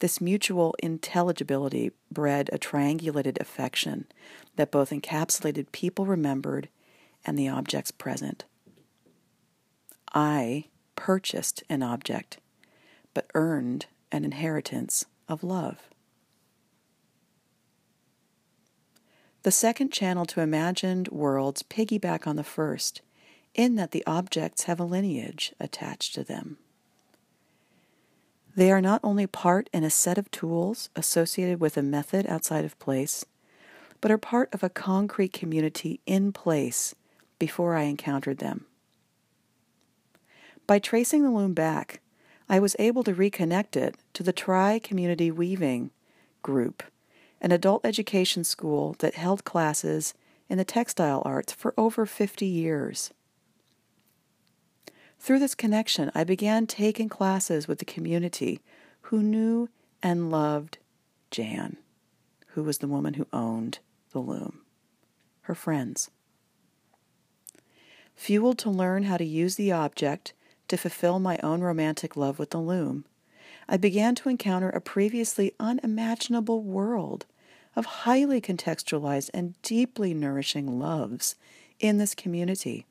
This 0.00 0.20
mutual 0.20 0.74
intelligibility 0.82 1.92
bred 2.10 2.48
a 2.52 2.58
triangulated 2.58 3.40
affection 3.40 4.06
that 4.56 4.70
both 4.70 4.90
encapsulated 4.90 5.72
people 5.72 6.06
remembered 6.06 6.68
and 7.24 7.38
the 7.38 7.48
objects 7.48 7.90
present. 7.90 8.44
I 10.12 10.66
purchased 10.96 11.62
an 11.68 11.82
object, 11.82 12.38
but 13.14 13.30
earned 13.34 13.86
an 14.10 14.24
inheritance 14.24 15.04
of 15.28 15.44
love. 15.44 15.90
The 19.42 19.50
second 19.50 19.92
channel 19.92 20.26
to 20.26 20.40
imagined 20.40 21.08
worlds 21.08 21.62
piggyback 21.62 22.26
on 22.26 22.36
the 22.36 22.44
first, 22.44 23.00
in 23.54 23.76
that 23.76 23.90
the 23.90 24.04
objects 24.06 24.64
have 24.64 24.80
a 24.80 24.84
lineage 24.84 25.52
attached 25.58 26.14
to 26.14 26.24
them. 26.24 26.58
They 28.56 28.70
are 28.72 28.80
not 28.80 29.00
only 29.04 29.26
part 29.26 29.70
in 29.72 29.84
a 29.84 29.90
set 29.90 30.18
of 30.18 30.30
tools 30.30 30.90
associated 30.96 31.60
with 31.60 31.76
a 31.76 31.82
method 31.82 32.26
outside 32.26 32.64
of 32.64 32.78
place, 32.78 33.24
but 34.00 34.10
are 34.10 34.18
part 34.18 34.52
of 34.52 34.62
a 34.62 34.68
concrete 34.68 35.32
community 35.32 36.00
in 36.06 36.32
place 36.32 36.94
before 37.38 37.74
I 37.74 37.82
encountered 37.82 38.38
them. 38.38 38.66
By 40.66 40.78
tracing 40.78 41.22
the 41.22 41.30
loom 41.30 41.54
back, 41.54 42.00
I 42.48 42.58
was 42.58 42.76
able 42.78 43.04
to 43.04 43.14
reconnect 43.14 43.76
it 43.76 43.96
to 44.14 44.22
the 44.22 44.32
Tri 44.32 44.78
Community 44.78 45.30
Weaving 45.30 45.90
group, 46.42 46.82
an 47.40 47.52
adult 47.52 47.84
education 47.84 48.44
school 48.44 48.96
that 48.98 49.14
held 49.14 49.44
classes 49.44 50.14
in 50.48 50.58
the 50.58 50.64
textile 50.64 51.22
arts 51.24 51.52
for 51.52 51.74
over 51.78 52.06
50 52.06 52.46
years. 52.46 53.12
Through 55.20 55.40
this 55.40 55.54
connection, 55.54 56.10
I 56.14 56.24
began 56.24 56.66
taking 56.66 57.10
classes 57.10 57.68
with 57.68 57.78
the 57.78 57.84
community 57.84 58.60
who 59.02 59.22
knew 59.22 59.68
and 60.02 60.30
loved 60.30 60.78
Jan, 61.30 61.76
who 62.48 62.62
was 62.62 62.78
the 62.78 62.88
woman 62.88 63.14
who 63.14 63.26
owned 63.30 63.80
the 64.12 64.18
loom, 64.18 64.60
her 65.42 65.54
friends. 65.54 66.10
Fueled 68.14 68.58
to 68.60 68.70
learn 68.70 69.02
how 69.04 69.18
to 69.18 69.24
use 69.24 69.56
the 69.56 69.70
object 69.70 70.32
to 70.68 70.78
fulfill 70.78 71.18
my 71.18 71.38
own 71.42 71.60
romantic 71.60 72.16
love 72.16 72.38
with 72.38 72.50
the 72.50 72.58
loom, 72.58 73.04
I 73.68 73.76
began 73.76 74.14
to 74.16 74.30
encounter 74.30 74.70
a 74.70 74.80
previously 74.80 75.52
unimaginable 75.60 76.62
world 76.62 77.26
of 77.76 77.84
highly 77.84 78.40
contextualized 78.40 79.28
and 79.34 79.60
deeply 79.60 80.14
nourishing 80.14 80.78
loves 80.78 81.36
in 81.78 81.98
this 81.98 82.14
community. 82.14 82.86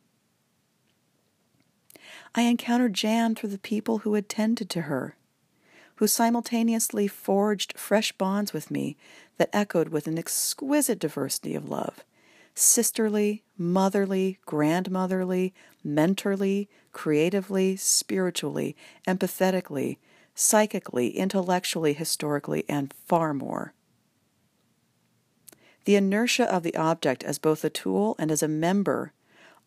I 2.35 2.41
encountered 2.41 2.93
Jan 2.93 3.35
through 3.35 3.49
the 3.49 3.57
people 3.57 3.99
who 3.99 4.15
attended 4.15 4.69
to 4.71 4.81
her, 4.81 5.15
who 5.95 6.07
simultaneously 6.07 7.07
forged 7.07 7.77
fresh 7.77 8.11
bonds 8.11 8.53
with 8.53 8.71
me 8.71 8.97
that 9.37 9.49
echoed 9.51 9.89
with 9.89 10.07
an 10.07 10.17
exquisite 10.17 10.99
diversity 10.99 11.55
of 11.55 11.67
love 11.67 12.03
sisterly, 12.59 13.43
motherly, 13.57 14.37
grandmotherly, 14.45 15.53
mentorly, 15.85 16.67
creatively, 16.91 17.75
spiritually, 17.75 18.75
empathetically, 19.07 19.97
psychically, 20.35 21.09
intellectually, 21.17 21.93
historically, 21.93 22.65
and 22.67 22.93
far 23.05 23.33
more. 23.33 23.73
The 25.85 25.95
inertia 25.95 26.53
of 26.53 26.63
the 26.63 26.75
object 26.75 27.23
as 27.23 27.39
both 27.39 27.63
a 27.63 27.69
tool 27.69 28.15
and 28.19 28.29
as 28.29 28.43
a 28.43 28.47
member 28.47 29.13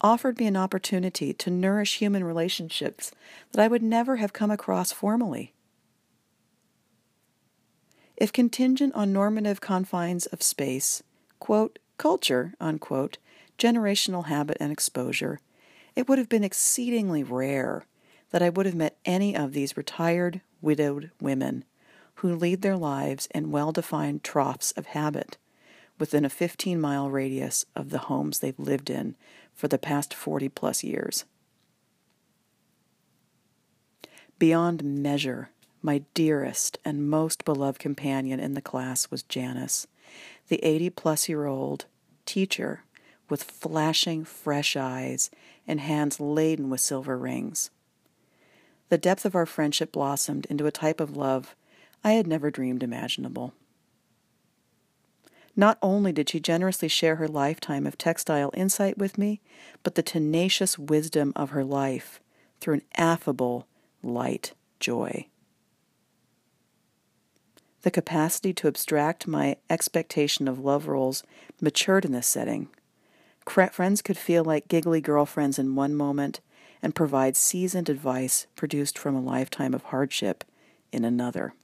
offered 0.02 0.38
me 0.38 0.46
an 0.46 0.56
opportunity 0.56 1.32
to 1.32 1.50
nourish 1.50 1.98
human 1.98 2.24
relationships 2.24 3.12
that 3.52 3.62
I 3.62 3.68
would 3.68 3.82
never 3.82 4.16
have 4.16 4.32
come 4.32 4.50
across 4.50 4.92
formally. 4.92 5.52
If 8.16 8.32
contingent 8.32 8.94
on 8.94 9.12
normative 9.12 9.60
confines 9.60 10.26
of 10.26 10.42
space, 10.42 11.02
quote, 11.38 11.78
culture, 11.98 12.54
unquote, 12.60 13.18
generational 13.58 14.26
habit 14.26 14.56
and 14.60 14.72
exposure, 14.72 15.40
it 15.94 16.08
would 16.08 16.18
have 16.18 16.28
been 16.28 16.44
exceedingly 16.44 17.22
rare 17.22 17.84
that 18.30 18.42
I 18.42 18.48
would 18.48 18.66
have 18.66 18.74
met 18.74 18.96
any 19.04 19.36
of 19.36 19.52
these 19.52 19.76
retired, 19.76 20.40
widowed 20.60 21.10
women 21.20 21.64
who 22.16 22.34
lead 22.34 22.62
their 22.62 22.76
lives 22.76 23.28
in 23.34 23.50
well 23.50 23.72
defined 23.72 24.22
troughs 24.22 24.72
of 24.72 24.86
habit 24.86 25.36
within 25.98 26.24
a 26.24 26.30
15 26.30 26.80
mile 26.80 27.10
radius 27.10 27.66
of 27.76 27.90
the 27.90 27.98
homes 27.98 28.38
they've 28.38 28.58
lived 28.58 28.90
in 28.90 29.14
for 29.54 29.68
the 29.68 29.78
past 29.78 30.14
40 30.14 30.48
plus 30.48 30.82
years. 30.82 31.24
Beyond 34.38 34.82
measure, 34.82 35.50
my 35.82 36.02
dearest 36.14 36.78
and 36.84 37.08
most 37.08 37.44
beloved 37.44 37.78
companion 37.78 38.40
in 38.40 38.54
the 38.54 38.62
class 38.62 39.10
was 39.10 39.22
Janice, 39.22 39.86
the 40.48 40.64
80 40.64 40.90
plus 40.90 41.28
year 41.28 41.46
old 41.46 41.86
teacher 42.26 42.82
with 43.28 43.42
flashing 43.42 44.24
fresh 44.24 44.76
eyes 44.76 45.30
and 45.66 45.80
hands 45.80 46.20
laden 46.20 46.70
with 46.70 46.80
silver 46.80 47.16
rings. 47.16 47.70
The 48.88 48.98
depth 48.98 49.24
of 49.24 49.34
our 49.34 49.46
friendship 49.46 49.92
blossomed 49.92 50.46
into 50.50 50.66
a 50.66 50.70
type 50.70 51.00
of 51.00 51.16
love 51.16 51.54
I 52.04 52.12
had 52.12 52.26
never 52.26 52.50
dreamed 52.50 52.82
imaginable. 52.82 53.54
Not 55.54 55.78
only 55.82 56.12
did 56.12 56.30
she 56.30 56.40
generously 56.40 56.88
share 56.88 57.16
her 57.16 57.28
lifetime 57.28 57.86
of 57.86 57.98
textile 57.98 58.50
insight 58.54 58.96
with 58.96 59.18
me, 59.18 59.40
but 59.82 59.94
the 59.94 60.02
tenacious 60.02 60.78
wisdom 60.78 61.32
of 61.36 61.50
her 61.50 61.64
life 61.64 62.20
through 62.60 62.74
an 62.74 62.82
affable, 62.96 63.66
light 64.02 64.54
joy. 64.80 65.26
The 67.82 67.90
capacity 67.90 68.52
to 68.54 68.68
abstract 68.68 69.26
my 69.26 69.56
expectation 69.68 70.46
of 70.48 70.60
love 70.60 70.86
roles 70.86 71.22
matured 71.60 72.04
in 72.04 72.12
this 72.12 72.28
setting. 72.28 72.68
Friends 73.44 74.02
could 74.02 74.16
feel 74.16 74.44
like 74.44 74.68
giggly 74.68 75.00
girlfriends 75.00 75.58
in 75.58 75.74
one 75.74 75.94
moment 75.94 76.40
and 76.80 76.94
provide 76.94 77.36
seasoned 77.36 77.88
advice 77.88 78.46
produced 78.54 78.96
from 78.96 79.16
a 79.16 79.20
lifetime 79.20 79.74
of 79.74 79.84
hardship 79.84 80.44
in 80.92 81.04
another. 81.04 81.54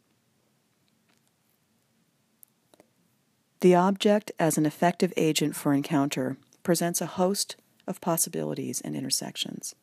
The 3.60 3.74
object, 3.74 4.30
as 4.38 4.56
an 4.56 4.66
effective 4.66 5.12
agent 5.16 5.56
for 5.56 5.74
encounter, 5.74 6.36
presents 6.62 7.00
a 7.00 7.06
host 7.06 7.56
of 7.88 8.00
possibilities 8.00 8.80
and 8.80 8.94
intersections. 8.94 9.74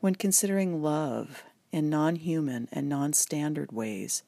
When 0.00 0.14
considering 0.14 0.82
love 0.82 1.44
in 1.72 1.88
non 1.88 2.16
human 2.16 2.68
and 2.70 2.90
non 2.90 3.14
standard 3.14 3.72
ways, 3.72 4.22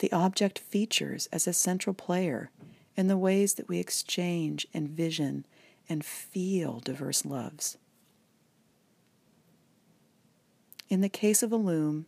the 0.00 0.12
object 0.12 0.58
features 0.58 1.28
as 1.32 1.46
a 1.46 1.52
central 1.54 1.94
player 1.94 2.50
in 2.94 3.08
the 3.08 3.16
ways 3.16 3.54
that 3.54 3.68
we 3.68 3.78
exchange, 3.78 4.66
envision, 4.74 5.46
and 5.88 6.04
feel 6.04 6.80
diverse 6.80 7.24
loves. 7.24 7.78
In 10.90 11.00
the 11.00 11.08
case 11.08 11.42
of 11.42 11.52
a 11.52 11.56
loom, 11.56 12.06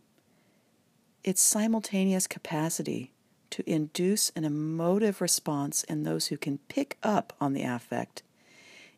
its 1.24 1.40
simultaneous 1.40 2.26
capacity 2.26 3.12
to 3.50 3.68
induce 3.70 4.30
an 4.36 4.44
emotive 4.44 5.20
response 5.20 5.82
in 5.84 6.02
those 6.02 6.28
who 6.28 6.36
can 6.36 6.58
pick 6.68 6.96
up 7.02 7.32
on 7.40 7.52
the 7.52 7.62
affect 7.62 8.22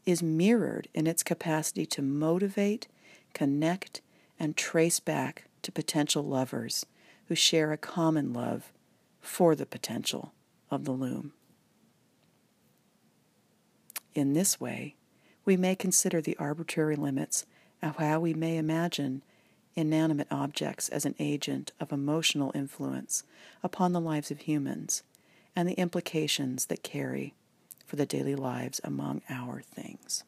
is 0.05 0.23
mirrored 0.23 0.89
in 0.95 1.07
its 1.07 1.23
capacity 1.23 1.87
to 1.87 2.03
motivate, 2.03 2.89
connect, 3.35 4.01
and 4.39 4.57
trace 4.57 5.01
back 5.01 5.45
to 5.63 5.73
potential 5.73 6.25
lovers 6.25 6.85
who 7.29 7.35
share 7.35 7.73
a 7.73 7.79
common 7.79 8.33
love 8.33 8.73
for 9.21 9.55
the 9.55 9.67
potential 9.67 10.33
of 10.71 10.85
the 10.85 10.93
loom. 10.93 11.33
In 14.15 14.35
this 14.35 14.61
way, 14.61 14.97
we 15.45 15.57
may 15.57 15.75
consider 15.75 16.21
the 16.21 16.37
arbitrary 16.39 16.97
limits 16.97 17.47
of 17.81 17.97
how 17.97 18.21
we 18.21 18.35
may 18.35 18.57
imagine 18.57 19.23
inanimate 19.75 20.29
objects 20.31 20.89
as 20.89 21.05
an 21.05 21.15
agent 21.19 21.73
of 21.81 21.93
emotional 21.93 22.53
influence 22.55 23.25
upon 23.63 23.93
the 23.93 24.01
lives 24.01 24.31
of 24.31 24.41
humans 24.41 25.03
and 25.55 25.69
the 25.69 25.75
implications 25.75 26.67
that 26.67 26.83
carry 26.83 27.35
for 27.87 27.97
the 27.97 28.07
daily 28.07 28.35
lives 28.35 28.81
among 28.85 29.23
our 29.29 29.61
things. 29.61 30.25